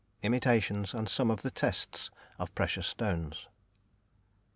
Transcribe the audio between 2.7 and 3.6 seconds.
STONES.